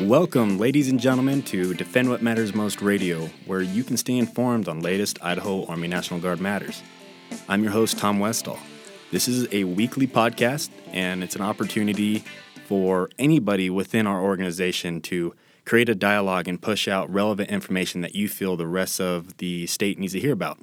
[0.00, 4.66] Welcome, ladies and gentlemen, to Defend What Matters Most Radio, where you can stay informed
[4.66, 6.82] on latest Idaho Army National Guard matters.
[7.46, 8.58] I'm your host, Tom Westall.
[9.10, 12.24] This is a weekly podcast, and it's an opportunity
[12.64, 15.34] for anybody within our organization to
[15.66, 19.66] create a dialogue and push out relevant information that you feel the rest of the
[19.66, 20.58] state needs to hear about.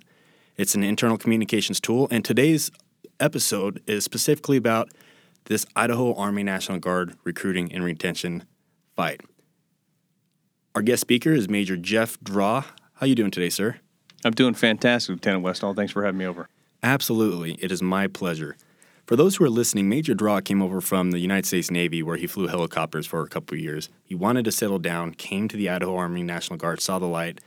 [0.58, 2.72] It's an internal communications tool, and today's
[3.20, 4.90] episode is specifically about
[5.46, 8.46] this Idaho Army National Guard recruiting and retention
[8.96, 9.22] fight.
[10.74, 12.64] Our guest speaker is Major Jeff Draw.
[12.96, 13.78] How you doing today, sir?
[14.24, 15.76] I'm doing fantastic, Lieutenant Westall.
[15.76, 16.50] Thanks for having me over.
[16.82, 17.54] Absolutely.
[17.62, 18.58] It is my pleasure.
[19.06, 22.18] For those who are listening, Major Draw came over from the United States Navy where
[22.18, 23.90] he flew helicopters for a couple of years.
[24.04, 27.40] He wanted to settle down, came to the Idaho Army National Guard, saw the light.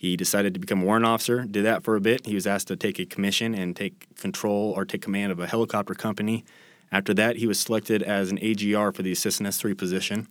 [0.00, 2.24] He decided to become a warrant officer, did that for a bit.
[2.24, 5.46] He was asked to take a commission and take control or take command of a
[5.46, 6.44] helicopter company.
[6.90, 10.26] After that, he was selected as an AGR for the Assistant S3 position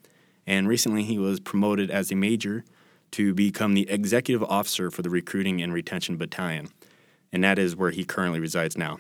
[0.49, 2.65] and recently he was promoted as a major
[3.11, 6.69] to become the executive officer for the recruiting and retention battalion,
[7.31, 8.97] and that is where he currently resides now.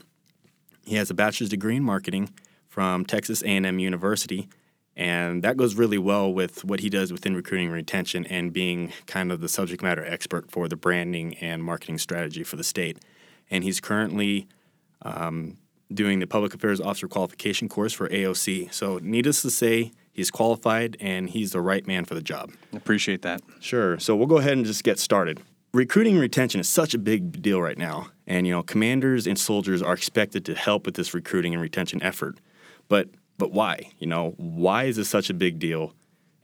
[0.85, 2.29] He has a bachelor's degree in marketing
[2.67, 4.47] from Texas A&M University,
[4.99, 8.91] and that goes really well with what he does within recruiting and retention and being
[9.07, 12.99] kind of the subject matter expert for the branding and marketing strategy for the state.
[13.49, 14.47] And he's currently
[15.01, 15.57] um,
[15.93, 18.73] doing the public affairs officer qualification course for AOC.
[18.73, 22.51] So, needless to say, He's qualified and he's the right man for the job.
[22.73, 23.41] Appreciate that.
[23.61, 23.97] Sure.
[23.99, 25.39] So we'll go ahead and just get started.
[25.73, 28.09] Recruiting and retention is such a big deal right now.
[28.27, 32.03] And you know, commanders and soldiers are expected to help with this recruiting and retention
[32.03, 32.41] effort.
[32.89, 33.07] But
[33.39, 33.91] but why?
[33.97, 35.93] You know, why is this such a big deal?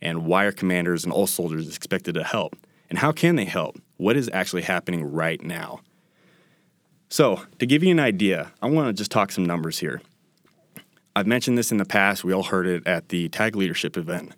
[0.02, 2.56] And why are commanders and all soldiers expected to help?
[2.90, 3.78] And how can they help?
[3.98, 5.82] What is actually happening right now?
[7.10, 10.02] So, to give you an idea, I want to just talk some numbers here.
[11.16, 12.24] I've mentioned this in the past.
[12.24, 14.34] We all heard it at the Tag Leadership event.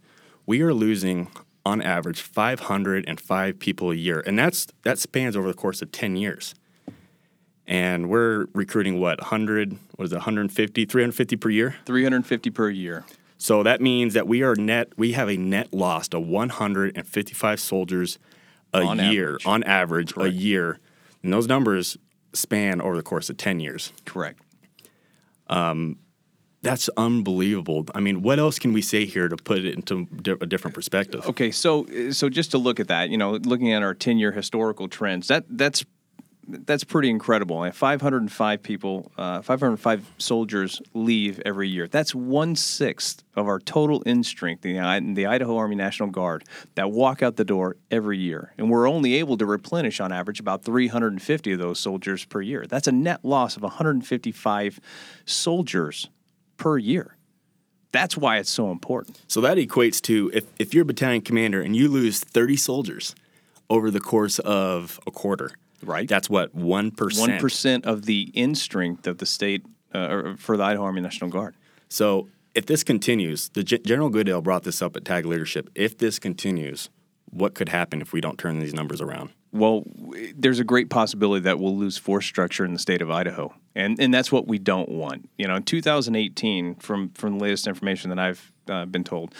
[0.45, 1.29] We are losing,
[1.65, 6.17] on average, 505 people a year, and that's that spans over the course of 10
[6.17, 6.53] years.
[7.67, 9.77] And we're recruiting what 100?
[9.95, 10.15] What is it?
[10.15, 11.75] 150, 350 per year?
[11.85, 13.05] 350 per year.
[13.37, 14.93] So that means that we are net.
[14.97, 18.17] We have a net loss of 155 soldiers
[18.73, 19.45] a on year average.
[19.45, 20.33] on average Correct.
[20.33, 20.79] a year,
[21.23, 21.97] and those numbers
[22.33, 23.91] span over the course of 10 years.
[24.05, 24.39] Correct.
[25.47, 25.97] Um,
[26.61, 27.85] that's unbelievable.
[27.93, 30.73] I mean, what else can we say here to put it into di- a different
[30.73, 31.25] perspective?
[31.27, 34.87] Okay, so so just to look at that, you know, looking at our 10-year historical
[34.87, 35.85] trends, that that's
[36.47, 37.69] that's pretty incredible.
[37.69, 41.87] 505 people, uh, 505 soldiers leave every year.
[41.87, 46.91] That's one sixth of our total in strength in the, Idaho Army National Guard that
[46.91, 48.53] walk out the door every year.
[48.57, 52.65] And we're only able to replenish on average about 350 of those soldiers per year.
[52.65, 54.79] That's a net loss of 155
[55.25, 56.09] soldiers
[56.55, 57.17] per year.
[57.91, 59.21] That's why it's so important.
[59.27, 63.15] So that equates to if, if you're a battalion commander and you lose 30 soldiers
[63.69, 65.51] over the course of a quarter,
[65.83, 66.07] Right.
[66.07, 67.19] That's what, 1%.
[67.19, 71.01] One percent of the in strength of the state uh, or for the Idaho Army
[71.01, 71.55] National Guard.
[71.89, 75.69] So if this continues, the G- General Goodale brought this up at Tag Leadership.
[75.75, 76.89] If this continues,
[77.29, 79.29] what could happen if we don't turn these numbers around?
[79.51, 79.83] Well,
[80.35, 83.99] there's a great possibility that we'll lose force structure in the state of Idaho, and
[83.99, 85.29] and that's what we don't want.
[85.37, 89.33] You know, in 2018, from from the latest information that I've uh, been told,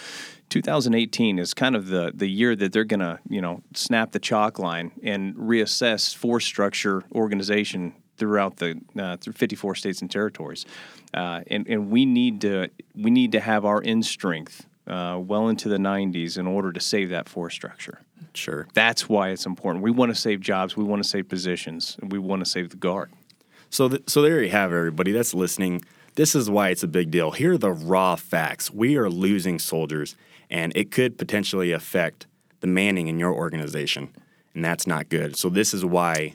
[0.48, 4.18] 2018 is kind of the the year that they're going to you know snap the
[4.18, 10.66] chalk line and reassess force structure organization throughout the uh, through 54 states and territories,
[11.14, 15.48] uh, and and we need to we need to have our in strength uh, well
[15.48, 18.00] into the 90s in order to save that force structure.
[18.32, 18.66] Sure.
[18.74, 19.84] That's why it's important.
[19.84, 22.70] We want to save jobs, we want to save positions, and we want to save
[22.70, 23.10] the guard.
[23.70, 25.84] So, th- so there you have it, everybody that's listening.
[26.14, 27.32] This is why it's a big deal.
[27.32, 28.72] Here are the raw facts.
[28.72, 30.16] We are losing soldiers,
[30.50, 32.26] and it could potentially affect
[32.60, 34.14] the manning in your organization,
[34.54, 35.36] and that's not good.
[35.36, 36.34] So, this is why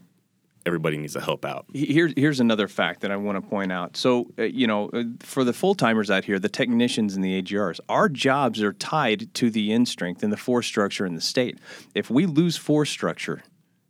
[0.66, 1.66] everybody needs to help out.
[1.74, 3.98] Here, here's another fact that I want to point out.
[3.98, 7.42] So, uh, you know, uh, for the full timers out here, the technicians and the
[7.42, 11.22] AGRs, our jobs are tied to the in strength and the force structure in the
[11.22, 11.60] state.
[11.94, 13.44] If we lose force structure,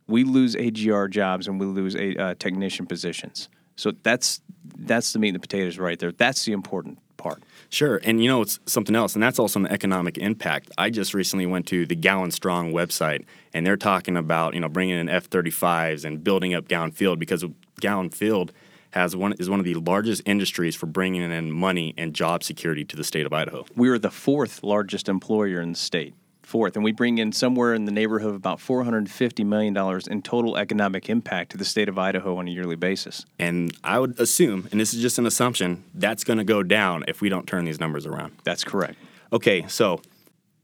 [0.06, 3.48] we lose AGR jobs and we lose a, uh, technician positions.
[3.76, 4.40] So that's
[4.78, 6.12] that's the meat and the potatoes right there.
[6.12, 7.42] That's the important part.
[7.70, 10.70] Sure, and you know it's something else, and that's also an economic impact.
[10.78, 13.24] I just recently went to the Gowen Strong website,
[13.54, 17.44] and they're talking about you know bringing in F-35s and building up Gowen Field because
[17.80, 18.52] Gowen Field
[18.90, 22.84] has one is one of the largest industries for bringing in money and job security
[22.84, 23.64] to the state of Idaho.
[23.74, 26.14] We are the fourth largest employer in the state.
[26.46, 29.44] Forth, and we bring in somewhere in the neighborhood of about four hundred and fifty
[29.44, 33.24] million dollars in total economic impact to the state of Idaho on a yearly basis.
[33.38, 37.04] And I would assume, and this is just an assumption, that's going to go down
[37.08, 38.32] if we don't turn these numbers around.
[38.44, 38.96] That's correct.
[39.32, 40.00] Okay, so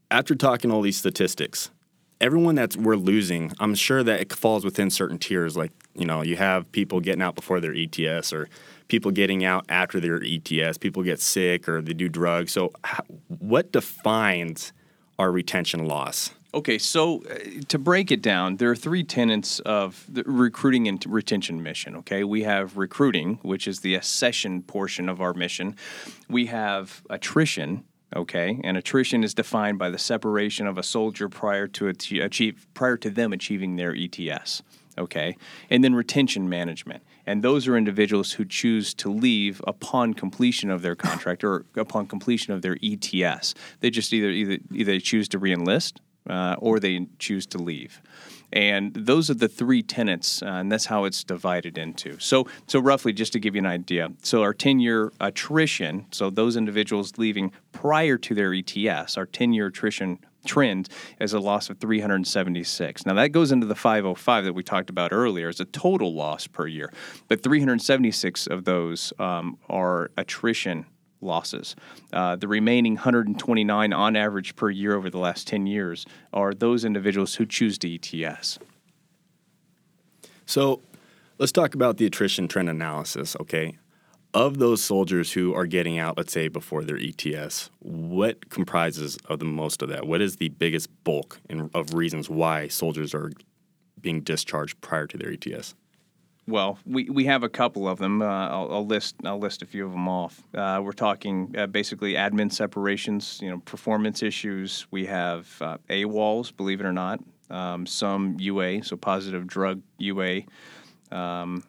[0.09, 1.69] after talking all these statistics,
[2.21, 5.57] everyone that we're losing, I'm sure that it falls within certain tiers.
[5.57, 8.47] Like, you know, you have people getting out before their ETS or
[8.87, 12.51] people getting out after their ETS, people get sick or they do drugs.
[12.51, 14.73] So, how, what defines
[15.19, 16.31] our retention loss?
[16.53, 21.03] Okay, so uh, to break it down, there are three tenets of the recruiting and
[21.05, 21.95] retention mission.
[21.97, 25.77] Okay, we have recruiting, which is the accession portion of our mission.
[26.27, 27.85] We have attrition,
[28.15, 32.97] okay and attrition is defined by the separation of a soldier prior to achieve prior
[32.97, 34.61] to them achieving their ETS
[34.97, 35.37] okay
[35.69, 40.81] and then retention management and those are individuals who choose to leave upon completion of
[40.81, 45.39] their contract or upon completion of their ETS they just either either either choose to
[45.39, 45.97] reenlist
[46.29, 48.01] uh, or they choose to leave
[48.53, 52.19] and those are the three tenets, uh, and that's how it's divided into.
[52.19, 56.57] So, so roughly, just to give you an idea, so our 10-year attrition, so those
[56.57, 60.89] individuals leaving prior to their ETS, our 10-year attrition trend
[61.19, 63.05] is a loss of 376.
[63.05, 66.47] Now that goes into the 505 that we talked about earlier as a total loss
[66.47, 66.91] per year,
[67.27, 70.85] but 376 of those um, are attrition
[71.21, 71.75] losses.
[72.11, 76.83] Uh, the remaining 129 on average per year over the last 10 years are those
[76.83, 78.59] individuals who choose to ETS.
[80.45, 80.81] So
[81.37, 83.77] let's talk about the attrition trend analysis, okay?
[84.33, 89.39] Of those soldiers who are getting out, let's say before their ETS, what comprises of
[89.39, 90.07] the most of that?
[90.07, 93.31] What is the biggest bulk in, of reasons why soldiers are
[93.99, 95.75] being discharged prior to their ETS?
[96.47, 98.21] Well, we, we have a couple of them.
[98.21, 100.41] Uh, I'll, I'll, list I'll list a few of them off.
[100.53, 104.87] Uh, we're talking uh, basically admin separations, you know, performance issues.
[104.91, 107.19] We have uh, AWOLs, believe it or not.
[107.49, 110.43] Um, some UA, so positive drug UA
[111.11, 111.63] um,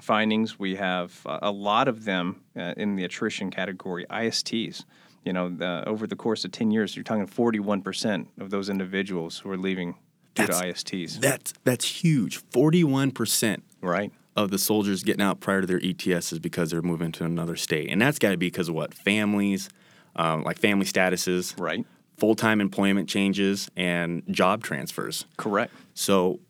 [0.00, 0.58] findings.
[0.58, 4.06] We have a lot of them uh, in the attrition category.
[4.10, 4.84] ISTs.
[5.24, 8.68] You know, the, over the course of ten years, you're talking 41 percent of those
[8.68, 9.94] individuals who are leaving
[10.34, 11.20] due that's, to ISTs.
[11.20, 12.38] That's that's huge.
[12.50, 16.82] Forty-one percent right of the soldiers getting out prior to their ETS is because they're
[16.82, 19.68] moving to another state, and that's got to be because of what families,
[20.16, 21.86] um, like family statuses, right,
[22.18, 25.24] full-time employment changes, and job transfers.
[25.36, 25.72] Correct.
[25.94, 26.40] So,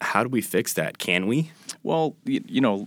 [0.00, 0.98] how do we fix that?
[0.98, 1.50] Can we?
[1.82, 2.86] Well, you, you know,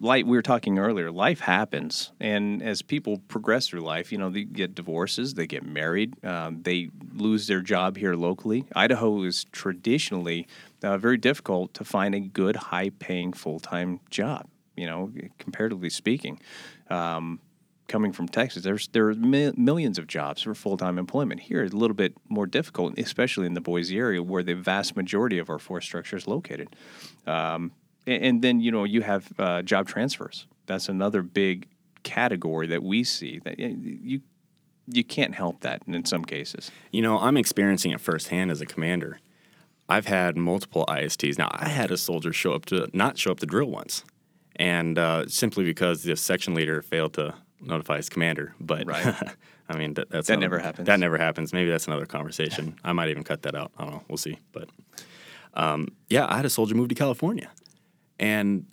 [0.00, 4.30] like we were talking earlier, life happens, and as people progress through life, you know,
[4.30, 8.64] they get divorces, they get married, um, they lose their job here locally.
[8.74, 10.46] Idaho is traditionally
[10.82, 14.46] uh, very difficult to find a good, high-paying full-time job.
[14.76, 16.40] You know, comparatively speaking.
[16.88, 17.40] Um,
[17.92, 21.40] coming from Texas, there's there are mi- millions of jobs for full time employment.
[21.40, 24.96] Here, it's a little bit more difficult, especially in the Boise area, where the vast
[24.96, 26.74] majority of our force structure is located.
[27.26, 27.72] Um,
[28.06, 30.46] and, and, then you know you have uh, job transfers.
[30.66, 31.68] That's another big
[32.02, 34.22] category that we see that you
[34.86, 36.70] you can't help that in some cases.
[36.90, 39.20] You know, I'm experiencing it firsthand as a commander.
[39.88, 41.36] I've had multiple ISTs.
[41.38, 44.02] Now, I had a soldier show up to not show up to drill once,
[44.56, 48.54] and uh, simply because the section leader failed to notify his commander.
[48.60, 49.14] But right.
[49.68, 50.86] I mean, that, that's that never happens.
[50.86, 51.52] That never happens.
[51.52, 52.76] Maybe that's another conversation.
[52.84, 53.72] I might even cut that out.
[53.78, 54.02] I don't know.
[54.08, 54.38] We'll see.
[54.52, 54.68] But
[55.54, 57.50] um, yeah, I had a soldier move to California,
[58.18, 58.66] and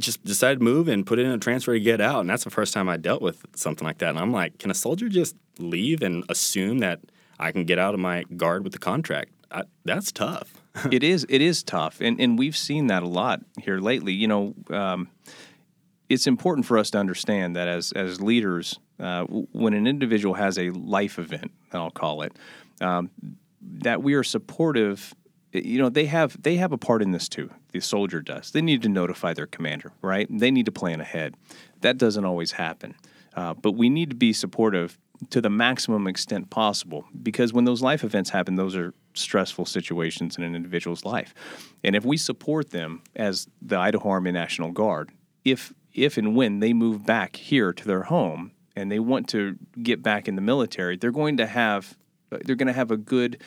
[0.00, 2.20] just decided to move and put in a transfer to get out.
[2.20, 4.10] And that's the first time I dealt with something like that.
[4.10, 7.00] And I'm like, can a soldier just leave and assume that
[7.38, 9.32] I can get out of my guard with the contract?
[9.50, 10.60] I, that's tough.
[10.92, 11.26] it is.
[11.28, 14.12] It is tough, and and we've seen that a lot here lately.
[14.12, 15.08] You know, um,
[16.08, 20.58] it's important for us to understand that as as leaders, uh, when an individual has
[20.58, 22.32] a life event, I'll call it,
[22.80, 23.10] um,
[23.60, 25.14] that we are supportive.
[25.52, 27.50] You know, they have they have a part in this too.
[27.72, 28.50] The soldier does.
[28.50, 30.26] They need to notify their commander, right?
[30.30, 31.34] They need to plan ahead.
[31.80, 32.94] That doesn't always happen,
[33.34, 34.98] uh, but we need to be supportive
[35.30, 40.36] to the maximum extent possible because when those life events happen, those are stressful situations
[40.36, 41.34] in an individual's life.
[41.82, 45.10] And if we support them as the Idaho Army National Guard,
[45.44, 49.56] if if and when they move back here to their home and they want to
[49.82, 51.96] get back in the military, they're going to have
[52.30, 53.42] they're going to have a good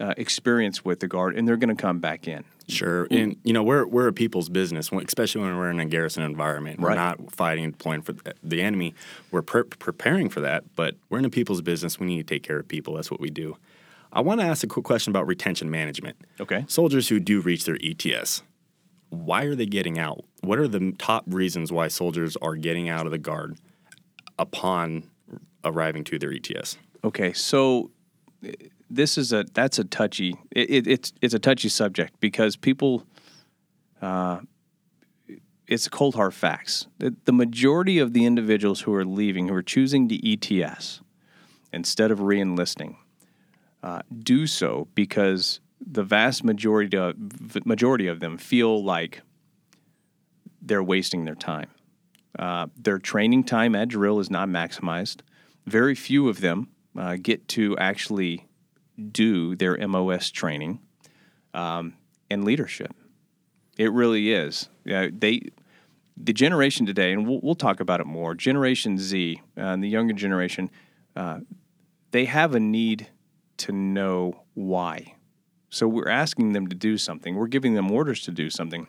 [0.00, 2.44] uh, experience with the guard, and they're going to come back in.
[2.68, 6.22] Sure, and you know we're we're a people's business, especially when we're in a garrison
[6.22, 6.80] environment.
[6.80, 8.94] We're not fighting and deploying for the enemy.
[9.30, 12.00] We're pre- preparing for that, but we're in a people's business.
[12.00, 12.94] We need to take care of people.
[12.94, 13.56] That's what we do.
[14.12, 16.16] I want to ask a quick question about retention management.
[16.40, 18.42] Okay, soldiers who do reach their ETS,
[19.10, 20.24] why are they getting out?
[20.42, 23.56] What are the top reasons why soldiers are getting out of the guard
[24.38, 25.08] upon
[25.64, 26.78] arriving to their ETS?
[27.04, 27.90] Okay, so
[28.90, 33.06] this is a that's a touchy it, it, it's it's a touchy subject because people
[34.02, 34.40] uh,
[35.68, 36.86] it's cold hard facts.
[36.98, 41.00] The, the majority of the individuals who are leaving, who are choosing to ETS
[41.72, 42.96] instead of reenlisting,
[43.82, 47.14] uh, do so because the vast majority of,
[47.66, 49.22] majority of them feel like
[50.62, 51.68] they're wasting their time.
[52.38, 55.20] Uh, their training time at drill is not maximized.
[55.66, 58.46] Very few of them uh, get to actually
[59.10, 60.80] do their MOS training
[61.52, 61.94] um,
[62.30, 62.94] and leadership.
[63.76, 64.68] It really is.
[64.84, 65.42] Yeah, they
[66.16, 68.34] the generation today, and we'll, we'll talk about it more.
[68.34, 70.70] Generation Z uh, and the younger generation,
[71.16, 71.40] uh,
[72.10, 73.08] they have a need
[73.58, 75.14] to know why.
[75.70, 77.34] So we're asking them to do something.
[77.34, 78.86] We're giving them orders to do something,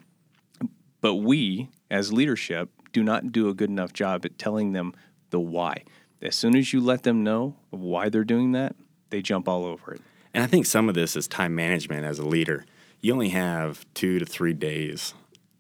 [1.04, 4.94] but we, as leadership, do not do a good enough job at telling them
[5.32, 5.84] the why.
[6.22, 8.78] As soon as you let them know why they're doing that,
[9.10, 10.02] they jump all over it.
[10.34, 12.66] And I think some of this is time management as a leader.
[13.02, 15.14] You only have two to three days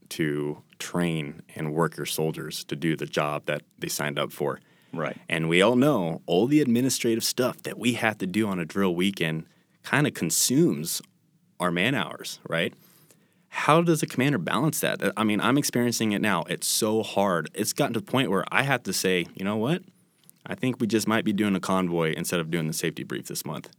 [0.09, 4.61] to train and work your soldiers to do the job that they signed up for.
[4.93, 5.17] Right.
[5.27, 8.65] And we all know all the administrative stuff that we have to do on a
[8.65, 9.47] drill weekend
[9.83, 11.01] kind of consumes
[11.59, 12.73] our man hours, right?
[13.55, 14.99] How does a commander balance that?
[15.15, 16.43] I mean, I'm experiencing it now.
[16.49, 17.51] It's so hard.
[17.53, 19.83] It's gotten to the point where I have to say, you know what?
[20.43, 23.27] I think we just might be doing a convoy instead of doing the safety brief
[23.27, 23.69] this month.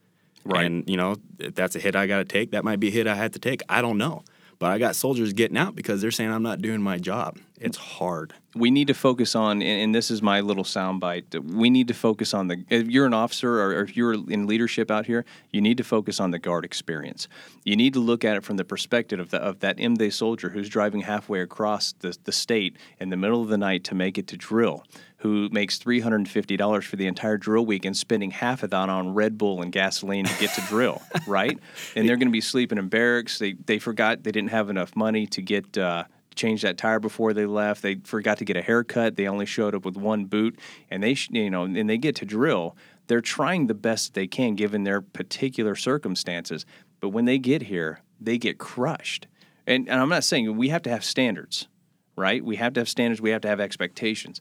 [0.45, 0.65] Right.
[0.65, 2.53] And, you know, if that's a hit I got to take.
[2.53, 3.63] That might be a hit I had to take.
[3.69, 4.23] I don't know.
[4.61, 7.39] But I got soldiers getting out because they're saying I'm not doing my job.
[7.61, 8.35] It's hard.
[8.57, 11.39] We need to focus on, and this is my little soundbite.
[11.45, 12.65] We need to focus on the.
[12.69, 16.19] If you're an officer or if you're in leadership out here, you need to focus
[16.19, 17.29] on the guard experience.
[17.65, 20.51] You need to look at it from the perspective of, the, of that M-Day soldier
[20.51, 24.19] who's driving halfway across the, the state in the middle of the night to make
[24.19, 24.85] it to drill
[25.25, 29.39] who makes $350 for the entire drill week and spending half of that on Red
[29.39, 31.59] Bull and gasoline to get to drill, right?
[31.97, 33.39] And they're going to be sleeping in barracks.
[33.39, 37.33] They, they forgot they didn't have enough money to get uh, change that tire before
[37.33, 37.83] they left.
[37.83, 39.17] They forgot to get a haircut.
[39.17, 40.59] They only showed up with one boot,
[40.91, 42.77] and they you know and they get to drill.
[43.07, 46.65] They're trying the best they can given their particular circumstances,
[47.01, 49.27] but when they get here, they get crushed.
[49.67, 51.69] And, and I'm not saying we have to have standards,
[52.17, 52.45] right?
[52.45, 53.21] We have to have standards.
[53.21, 54.41] We have to have expectations.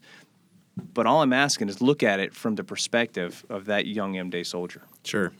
[0.76, 4.30] But all I'm asking is look at it from the perspective of that young M
[4.30, 4.82] Day soldier.
[5.04, 5.32] Sure.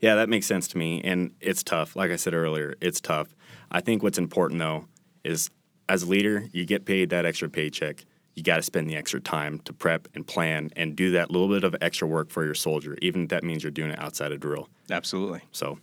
[0.00, 1.00] Yeah, that makes sense to me.
[1.02, 1.96] And it's tough.
[1.96, 3.34] Like I said earlier, it's tough.
[3.70, 4.86] I think what's important, though,
[5.24, 5.50] is
[5.88, 8.04] as a leader, you get paid that extra paycheck.
[8.34, 11.48] You got to spend the extra time to prep and plan and do that little
[11.48, 14.30] bit of extra work for your soldier, even if that means you're doing it outside
[14.30, 14.68] of drill.
[14.90, 15.40] Absolutely.
[15.50, 15.78] So,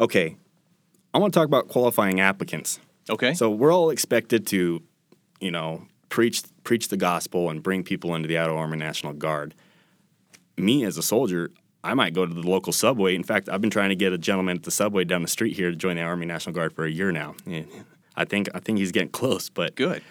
[0.00, 0.36] okay.
[1.12, 2.80] I want to talk about qualifying applicants.
[3.10, 3.34] Okay.
[3.34, 4.82] So, we're all expected to,
[5.40, 9.54] you know, preach preach the gospel and bring people into the Idaho Army National Guard.
[10.56, 11.50] Me as a soldier,
[11.82, 13.14] I might go to the local subway.
[13.14, 15.54] In fact, I've been trying to get a gentleman at the subway down the street
[15.54, 17.34] here to join the Army National Guard for a year now.
[18.16, 20.02] I think I think he's getting close, but good.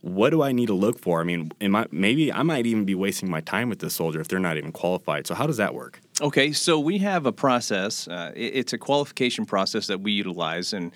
[0.00, 1.20] What do I need to look for?
[1.20, 4.28] I mean, I, maybe I might even be wasting my time with this soldier if
[4.28, 5.26] they're not even qualified.
[5.26, 6.00] So how does that work?
[6.20, 8.06] Okay, so we have a process.
[8.06, 10.92] Uh, it, it's a qualification process that we utilize, and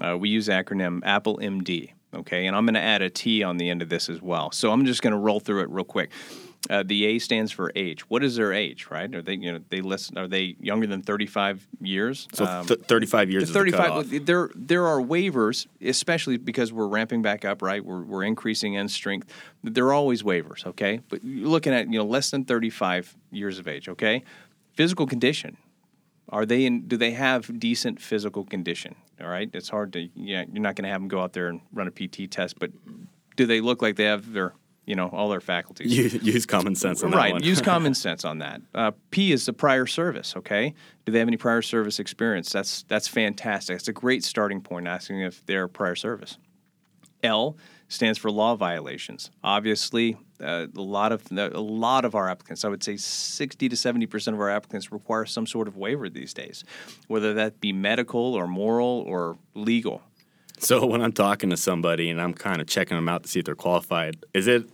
[0.00, 1.90] uh, we use acronym Apple MD.
[2.14, 4.52] Okay, and I'm going to add a T on the end of this as well.
[4.52, 6.10] So I'm just going to roll through it real quick.
[6.68, 8.08] Uh, the A stands for age.
[8.10, 8.88] What is their age?
[8.90, 9.12] Right?
[9.14, 10.18] Are they you know they listen?
[10.18, 12.26] Are they younger than 35 years?
[12.32, 13.50] So um, th- 35 years.
[13.50, 14.10] 35.
[14.10, 17.62] The there there are waivers, especially because we're ramping back up.
[17.62, 17.84] Right?
[17.84, 19.32] We're we're increasing in strength.
[19.62, 20.66] There are always waivers.
[20.66, 23.88] Okay, but you're looking at you know less than 35 years of age.
[23.88, 24.24] Okay,
[24.74, 25.56] physical condition.
[26.30, 26.88] Are they in?
[26.88, 28.96] Do they have decent physical condition?
[29.20, 30.08] All right, it's hard to.
[30.14, 32.58] Yeah, you're not going to have them go out there and run a PT test,
[32.58, 32.70] but
[33.36, 34.54] do they look like they have their
[34.86, 35.92] you know all their faculties.
[35.96, 37.34] Use, use common sense on right, that.
[37.34, 38.62] Right, use common sense on that.
[38.74, 40.34] Uh, P is the prior service.
[40.36, 40.74] Okay,
[41.04, 42.52] do they have any prior service experience?
[42.52, 43.76] That's that's fantastic.
[43.76, 44.86] It's a great starting point.
[44.86, 46.38] Asking if they're prior service.
[47.22, 47.56] L
[47.88, 49.30] stands for law violations.
[49.42, 53.76] Obviously, uh, a lot of a lot of our applicants, I would say, sixty to
[53.76, 56.64] seventy percent of our applicants require some sort of waiver these days,
[57.08, 60.02] whether that be medical or moral or legal.
[60.58, 63.40] So when I'm talking to somebody and I'm kind of checking them out to see
[63.40, 64.68] if they're qualified, is it?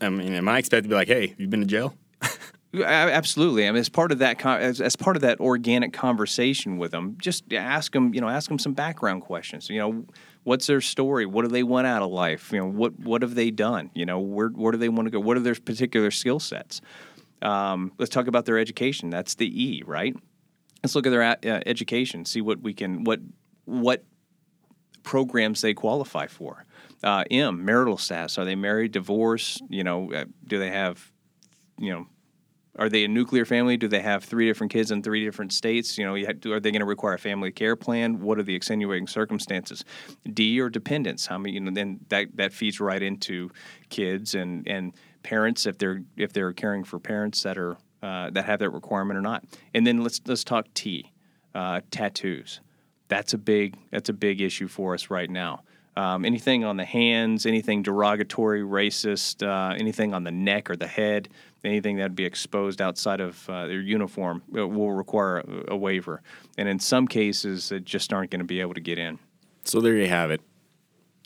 [0.00, 1.94] I mean, am I expected to be like, "Hey, you've been to jail"?
[2.82, 3.68] Absolutely.
[3.68, 7.16] I mean, as part of that, as, as part of that organic conversation with them,
[7.18, 9.70] just ask them, you know, ask them some background questions.
[9.70, 10.04] You know,
[10.42, 11.26] what's their story?
[11.26, 12.50] What do they want out of life?
[12.52, 13.90] You know, what what have they done?
[13.94, 15.20] You know, where where do they want to go?
[15.20, 16.80] What are their particular skill sets?
[17.42, 19.10] Um, let's talk about their education.
[19.10, 20.16] That's the E, right?
[20.82, 22.24] Let's look at their uh, education.
[22.24, 23.20] See what we can what
[23.66, 24.04] what
[25.04, 26.64] programs they qualify for.
[27.04, 28.38] Uh, M, marital status.
[28.38, 29.62] Are they married, divorced?
[29.68, 31.12] You know, uh, do they have,
[31.78, 32.06] you know,
[32.76, 33.76] Are they a nuclear family?
[33.76, 35.96] Do they have three different kids in three different states?
[35.96, 38.20] You know, you have, are they going to require a family care plan?
[38.20, 39.84] What are the extenuating circumstances?
[40.32, 41.26] D or dependents?
[41.26, 41.54] How many?
[41.54, 43.50] You know, then that that feeds right into
[43.90, 44.92] kids and and
[45.22, 49.16] parents if they're if they're caring for parents that are uh, that have that requirement
[49.16, 49.44] or not.
[49.72, 51.12] And then let's let's talk T,
[51.54, 52.60] uh, tattoos.
[53.08, 55.62] That's a big that's a big issue for us right now.
[55.96, 60.88] Um, anything on the hands, anything derogatory, racist, uh, anything on the neck or the
[60.88, 61.28] head,
[61.62, 65.76] anything that would be exposed outside of uh, their uniform uh, will require a, a,
[65.76, 66.20] waiver.
[66.58, 69.20] And in some cases, it just aren't going to be able to get in.
[69.64, 70.40] So there you have it.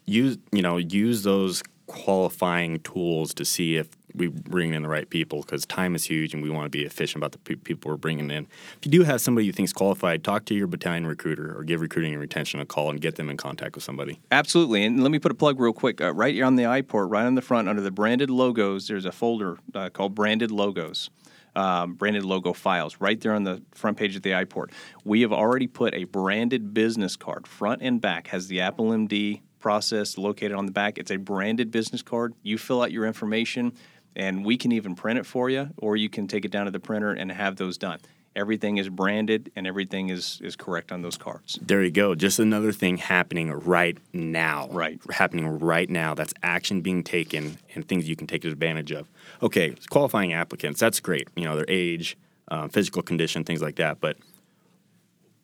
[0.05, 3.89] Use you know use those qualifying tools to see if
[4.19, 6.85] we bring in the right people because time is huge and we want to be
[6.85, 8.47] efficient about the pe- people we're bringing in.
[8.79, 11.65] If you do have somebody you think is qualified, talk to your battalion recruiter or
[11.65, 14.21] give recruiting and retention a call and get them in contact with somebody.
[14.31, 14.85] Absolutely.
[14.85, 16.01] And let me put a plug real quick.
[16.01, 19.05] Uh, right here on the iPort, right on the front, under the branded logos, there's
[19.05, 21.11] a folder uh, called Branded Logos.
[21.57, 24.71] Um, branded logo files right there on the front page of the iPort.
[25.05, 29.41] We have already put a branded business card, front and back, has the Apple MD
[29.59, 30.99] process located on the back.
[30.99, 32.35] It's a branded business card.
[32.43, 33.73] You fill out your information
[34.17, 36.71] and we can even print it for you, or you can take it down to
[36.71, 38.01] the printer and have those done.
[38.37, 41.59] Everything is branded and everything is is correct on those cards.
[41.61, 42.15] There you go.
[42.15, 44.69] Just another thing happening right now.
[44.71, 45.01] Right.
[45.11, 46.15] Happening right now.
[46.15, 49.09] That's action being taken and things you can take advantage of.
[49.43, 50.79] Okay, qualifying applicants.
[50.79, 51.29] That's great.
[51.35, 52.17] You know, their age,
[52.49, 54.01] um, physical condition, things like that.
[54.01, 54.19] But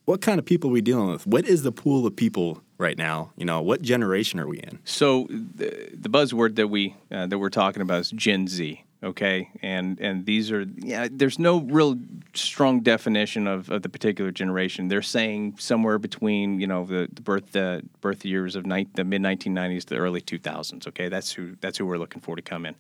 [0.05, 1.27] what kind of people are we dealing with?
[1.27, 3.33] What is the pool of people right now?
[3.37, 4.79] You know, what generation are we in?
[4.85, 8.83] So the, the buzzword that we uh, that we're talking about is Gen Z.
[9.03, 11.09] Okay, and and these are yeah.
[11.11, 11.99] There's no real
[12.33, 14.89] strong definition of, of the particular generation.
[14.89, 19.05] They're saying somewhere between you know the, the birth the birth years of ni- the
[19.05, 20.89] mid 1990s to the early 2000s.
[20.89, 22.77] Okay, that's who that's who we're looking for to come in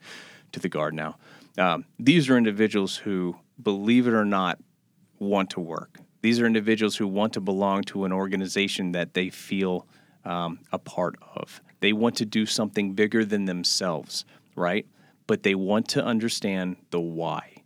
[0.52, 1.16] to the guard now.
[1.58, 4.58] Um, these are individuals who, believe it or not,
[5.18, 6.00] want to work.
[6.24, 9.86] These are individuals who want to belong to an organization that they feel
[10.24, 11.60] um, a part of.
[11.80, 14.24] They want to do something bigger than themselves,
[14.56, 14.86] right?
[15.26, 17.56] But they want to understand the why.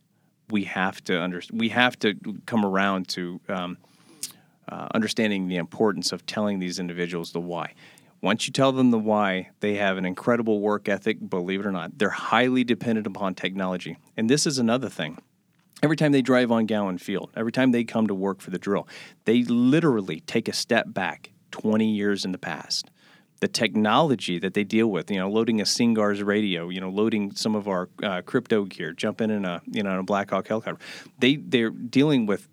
[0.50, 3.78] We have to under, We have to come around to um,
[4.68, 7.74] uh, understanding the importance of telling these individuals the why.
[8.22, 11.18] Once you tell them the why, they have an incredible work ethic.
[11.30, 15.16] Believe it or not, they're highly dependent upon technology, and this is another thing
[15.82, 18.58] Every time they drive on Gowen Field, every time they come to work for the
[18.58, 18.88] drill,
[19.26, 22.90] they literally take a step back 20 years in the past.
[23.40, 27.32] The technology that they deal with, you know, loading a SINCGARS radio, you know, loading
[27.36, 30.84] some of our uh, crypto gear, jumping in a, you know, in a Blackhawk helicopter,
[31.20, 32.48] they they're dealing with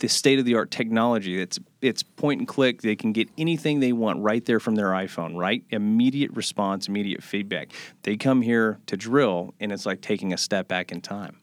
[0.00, 1.40] the state of the art technology.
[1.40, 2.82] It's it's point and click.
[2.82, 5.36] They can get anything they want right there from their iPhone.
[5.36, 7.70] Right, immediate response, immediate feedback.
[8.02, 11.38] They come here to drill, and it's like taking a step back in time.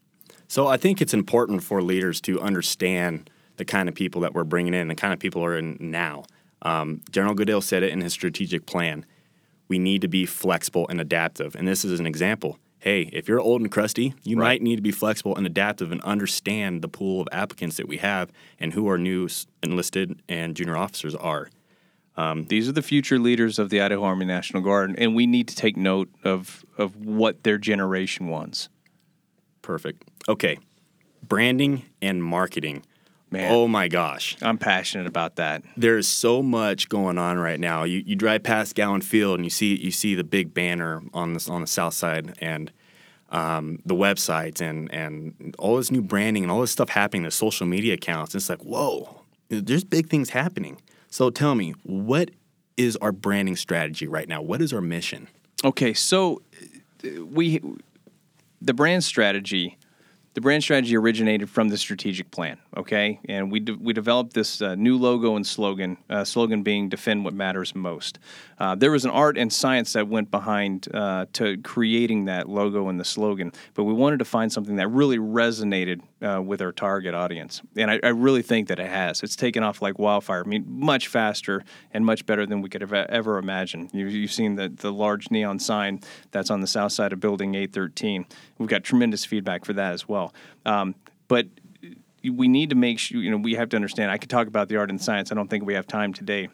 [0.51, 4.43] So I think it's important for leaders to understand the kind of people that we're
[4.43, 6.25] bringing in, the kind of people are in now.
[6.61, 9.05] Um, General Goodale said it in his strategic plan.
[9.69, 11.55] We need to be flexible and adaptive.
[11.55, 12.59] And this is an example.
[12.79, 14.45] Hey, if you're old and crusty, you right.
[14.45, 17.99] might need to be flexible and adaptive and understand the pool of applicants that we
[17.99, 19.29] have and who our new
[19.63, 21.49] enlisted and junior officers are.
[22.17, 25.47] Um, These are the future leaders of the Idaho Army National Guard, and we need
[25.47, 28.67] to take note of, of what their generation wants.
[29.71, 30.03] Perfect.
[30.27, 30.59] Okay.
[31.23, 32.83] Branding and marketing.
[33.29, 34.35] Man, oh my gosh.
[34.41, 35.63] I'm passionate about that.
[35.77, 37.85] There's so much going on right now.
[37.85, 41.31] You, you drive past Gowen Field and you see you see the big banner on
[41.31, 42.69] this on the south side and
[43.29, 47.31] um, the websites and and all this new branding and all this stuff happening, the
[47.31, 48.35] social media accounts.
[48.35, 50.81] It's like, whoa, there's big things happening.
[51.09, 52.31] So tell me, what
[52.75, 54.41] is our branding strategy right now?
[54.41, 55.29] What is our mission?
[55.63, 56.41] Okay, so
[57.05, 57.61] uh, we
[58.61, 59.77] the brand strategy
[60.33, 63.19] the brand strategy originated from the strategic plan, okay?
[63.27, 67.25] And we, de- we developed this uh, new logo and slogan, uh, slogan being defend
[67.25, 68.17] what matters most.
[68.57, 72.87] Uh, there was an art and science that went behind uh, to creating that logo
[72.87, 76.71] and the slogan, but we wanted to find something that really resonated uh, with our
[76.71, 77.61] target audience.
[77.75, 79.23] And I, I, really think that it has.
[79.23, 80.43] It's taken off like wildfire.
[80.45, 83.89] I mean, much faster and much better than we could have ever imagined.
[83.93, 87.55] You, you've seen the, the large neon sign that's on the south side of Building
[87.55, 88.25] 813.
[88.57, 90.33] We've got tremendous feedback for that as well.
[90.65, 90.95] Um,
[91.27, 91.47] but
[92.23, 94.11] we need to make sure, you know, we have to understand.
[94.11, 95.31] I could talk about the art and science.
[95.31, 96.49] I don't think we have time today,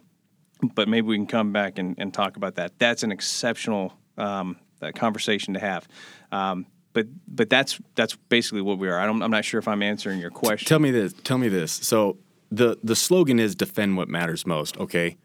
[0.75, 2.79] but maybe we can come back and, and talk about that.
[2.79, 5.87] That's an exceptional um, uh, conversation to have.
[6.31, 6.67] Um,
[6.97, 8.97] but but that's that's basically what we are.
[8.97, 10.67] I am not sure if I'm answering your question.
[10.67, 11.13] Tell me this.
[11.23, 11.71] Tell me this.
[11.71, 12.17] So
[12.51, 14.79] the the slogan is defend what matters most.
[14.79, 15.17] Okay,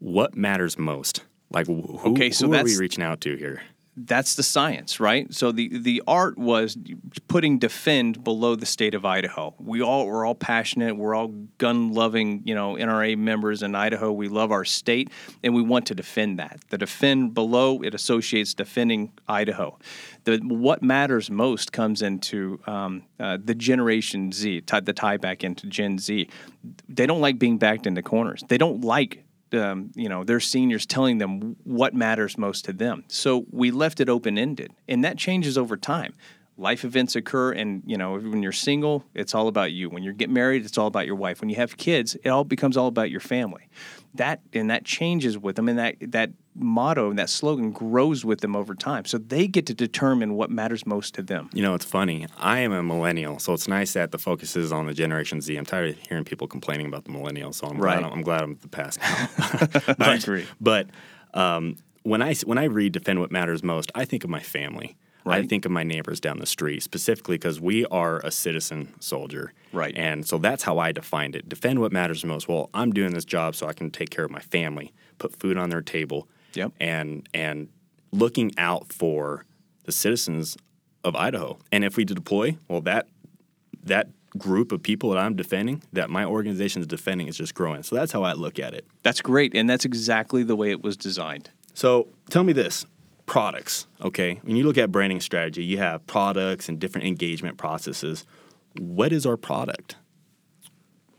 [0.00, 1.22] what matters most?
[1.50, 3.62] Like who, okay, so who are we reaching out to here?
[3.96, 5.32] that's the science, right?
[5.32, 6.76] So the the art was
[7.28, 9.54] putting defend below the state of Idaho.
[9.58, 10.96] We all we're all passionate.
[10.96, 14.10] We're all gun loving, you know, NRA members in Idaho.
[14.12, 15.10] We love our state,
[15.42, 16.60] and we want to defend that.
[16.70, 19.78] The defend below it associates defending Idaho.
[20.24, 25.44] The what matters most comes into um, uh, the Generation Z, tie, the tie back
[25.44, 26.28] into Gen Z.
[26.88, 28.42] They don't like being backed into corners.
[28.48, 33.04] They don't like um, you know their seniors telling them what matters most to them.
[33.08, 36.14] So we left it open ended, and that changes over time.
[36.56, 39.90] Life events occur, and you know when you're single, it's all about you.
[39.90, 41.40] When you get married, it's all about your wife.
[41.40, 43.68] When you have kids, it all becomes all about your family.
[44.14, 48.40] That and that changes with them, and that that motto and that slogan grows with
[48.40, 49.04] them over time.
[49.04, 51.50] So they get to determine what matters most to them.
[51.52, 52.26] You know, it's funny.
[52.38, 55.56] I am a millennial, so it's nice that the focus is on the Generation Z.
[55.56, 57.98] I'm tired of hearing people complaining about the millennials, so I'm Right.
[58.00, 59.94] glad I'm, glad I'm the past now.
[59.98, 60.46] I agree.
[60.60, 60.88] But
[61.34, 64.96] um, when I when I read "Defend What Matters Most," I think of my family.
[65.26, 69.54] I think of my neighbors down the street, specifically because we are a citizen soldier.
[69.72, 69.96] Right.
[69.96, 71.48] And so that's how I defined it.
[71.48, 72.46] Defend what matters most.
[72.46, 75.56] Well, I'm doing this job so I can take care of my family, put food
[75.56, 76.72] on their table, Yep.
[76.80, 77.68] and and
[78.12, 79.44] looking out for
[79.84, 80.56] the citizens
[81.02, 81.58] of Idaho.
[81.72, 83.08] And if we deploy, well, that
[83.84, 87.82] that group of people that I'm defending, that my organization is defending, is just growing.
[87.82, 88.86] So that's how I look at it.
[89.02, 91.50] That's great, and that's exactly the way it was designed.
[91.74, 92.86] So tell me this
[93.26, 94.40] products, okay?
[94.42, 98.24] When you look at branding strategy, you have products and different engagement processes.
[98.78, 99.96] What is our product?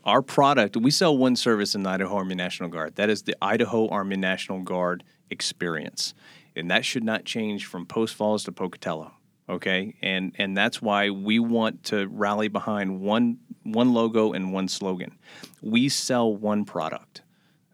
[0.04, 2.94] Our product, we sell one service in the Idaho Army National Guard.
[2.94, 6.14] That is the Idaho Army National Guard experience.
[6.54, 9.12] And that should not change from Post Falls to Pocatello.
[9.48, 9.94] Okay?
[10.02, 15.18] And and that's why we want to rally behind one one logo and one slogan.
[15.62, 17.22] We sell one product.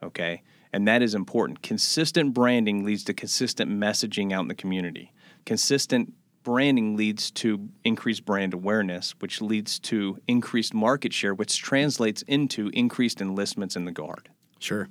[0.02, 0.42] Okay?
[0.72, 1.62] And that is important.
[1.62, 5.12] Consistent branding leads to consistent messaging out in the community.
[5.44, 12.22] Consistent branding leads to increased brand awareness, which leads to increased market share, which translates
[12.22, 14.28] into increased enlistments in the Guard.
[14.58, 14.88] Sure.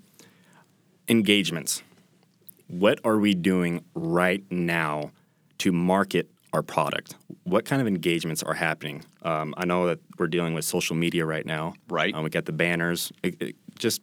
[1.07, 1.83] Engagements.
[2.71, 5.11] What are we doing right now
[5.57, 7.15] to market our product?
[7.43, 9.03] What kind of engagements are happening?
[9.23, 11.73] Um, I know that we're dealing with social media right now.
[11.89, 12.15] Right.
[12.15, 13.11] Um, we got the banners.
[13.23, 14.01] It- it- just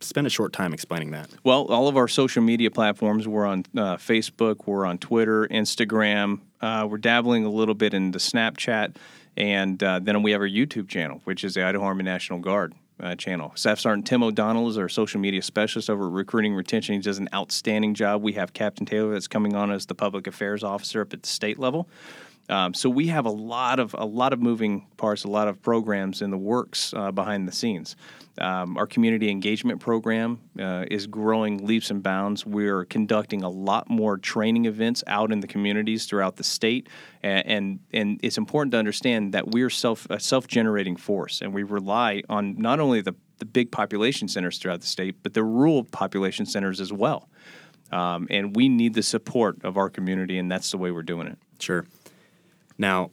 [0.00, 1.28] spend a short time explaining that.
[1.44, 6.40] Well, all of our social media platforms, we're on uh, Facebook, we're on Twitter, Instagram,
[6.60, 8.96] uh, we're dabbling a little bit into Snapchat,
[9.36, 12.74] and uh, then we have our YouTube channel, which is the Idaho Army National Guard.
[13.00, 13.52] Uh, channel.
[13.54, 16.96] Staff Sergeant Tim O'Donnell is our social media specialist over Recruiting Retention.
[16.96, 18.22] He does an outstanding job.
[18.22, 21.28] We have Captain Taylor that's coming on as the public affairs officer up at the
[21.28, 21.88] state level.
[22.48, 25.60] Um, so we have a lot of a lot of moving parts, a lot of
[25.60, 27.96] programs in the works uh, behind the scenes.
[28.40, 32.46] Um, our community engagement program uh, is growing leaps and bounds.
[32.46, 36.88] We're conducting a lot more training events out in the communities throughout the state,
[37.22, 41.52] and and, and it's important to understand that we're self a self generating force, and
[41.52, 45.44] we rely on not only the the big population centers throughout the state, but the
[45.44, 47.28] rural population centers as well.
[47.90, 51.26] Um, and we need the support of our community, and that's the way we're doing
[51.26, 51.38] it.
[51.58, 51.86] Sure.
[52.78, 53.10] Now,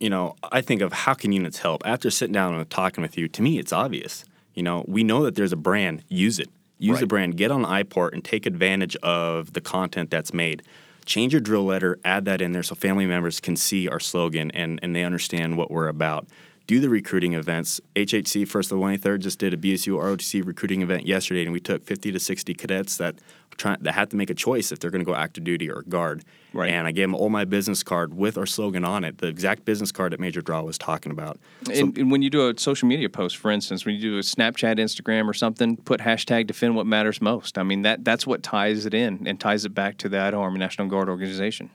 [0.00, 1.82] you know, I think of how can units help?
[1.84, 4.24] After sitting down and talking with you, to me, it's obvious.
[4.54, 6.04] You know, we know that there's a brand.
[6.08, 6.48] Use it.
[6.78, 7.36] Use the brand.
[7.36, 10.62] Get on iPort and take advantage of the content that's made.
[11.04, 11.98] Change your drill letter.
[12.04, 15.56] Add that in there so family members can see our slogan and, and they understand
[15.56, 16.28] what we're about.
[16.68, 17.80] Do the recruiting events.
[17.96, 21.60] HHC First of the 23rd just did a BSU ROTC recruiting event yesterday, and we
[21.60, 23.14] took 50 to 60 cadets that
[23.56, 25.80] try, that had to make a choice if they're going to go active duty or
[25.88, 26.26] guard.
[26.52, 26.70] Right.
[26.70, 29.64] And I gave them all my business card with our slogan on it, the exact
[29.64, 31.38] business card that Major Draw was talking about.
[31.64, 34.18] So, and, and when you do a social media post, for instance, when you do
[34.18, 37.56] a Snapchat, Instagram, or something, put hashtag defend what matters most.
[37.56, 40.42] I mean that that's what ties it in and ties it back to the Idaho
[40.42, 41.70] Army National Guard organization.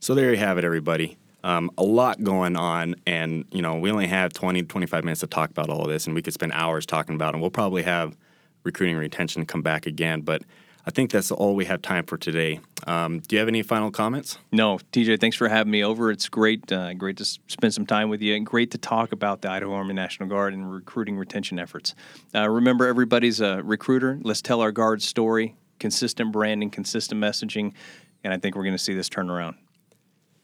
[0.00, 1.16] so there you have it, everybody.
[1.42, 5.26] Um, a lot going on, and you know we only have 20, 25 minutes to
[5.26, 7.34] talk about all of this, and we could spend hours talking about it.
[7.34, 8.16] And we'll probably have
[8.64, 10.42] recruiting and retention come back again, but
[10.86, 12.60] I think that's all we have time for today.
[12.86, 14.38] Um, do you have any final comments?
[14.50, 16.10] No, TJ, thanks for having me over.
[16.10, 19.42] It's great, uh, great to spend some time with you, and great to talk about
[19.42, 21.94] the Idaho Army National Guard and recruiting retention efforts.
[22.34, 24.18] Uh, remember, everybody's a recruiter.
[24.22, 25.54] Let's tell our guard story.
[25.78, 27.72] Consistent branding, consistent messaging,
[28.24, 29.56] and I think we're going to see this turn around.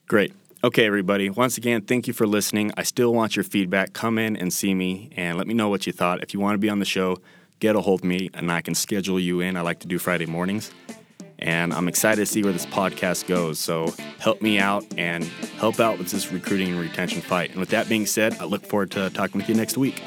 [0.06, 0.32] Great.
[0.64, 1.28] Okay, everybody.
[1.28, 2.72] Once again, thank you for listening.
[2.78, 3.92] I still want your feedback.
[3.92, 6.22] Come in and see me and let me know what you thought.
[6.22, 7.18] If you want to be on the show,
[7.60, 9.58] get a hold of me and I can schedule you in.
[9.58, 10.70] I like to do Friday mornings.
[11.38, 13.58] And I'm excited to see where this podcast goes.
[13.58, 15.24] So help me out and
[15.58, 17.50] help out with this recruiting and retention fight.
[17.50, 20.02] And with that being said, I look forward to talking with you next week.